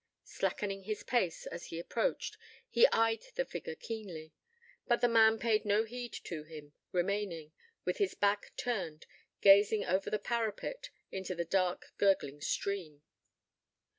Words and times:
Slackening 0.23 0.85
his 0.85 1.03
pace, 1.03 1.45
as 1.45 1.65
he 1.65 1.77
approached, 1.77 2.35
he 2.67 2.87
eyed 2.87 3.21
the 3.35 3.45
figure 3.45 3.75
keenly; 3.75 4.33
but 4.87 4.99
the 4.99 5.07
man 5.07 5.37
paid 5.37 5.63
no 5.63 5.83
heed 5.83 6.11
to 6.23 6.41
him, 6.41 6.73
remaining, 6.91 7.51
with 7.85 7.97
his 7.99 8.15
back 8.15 8.51
turned, 8.57 9.05
gazing 9.41 9.85
over 9.85 10.09
the 10.09 10.17
parapet 10.17 10.89
into 11.11 11.35
the 11.35 11.45
dark, 11.45 11.93
gurgling 11.99 12.41
stream. 12.41 13.03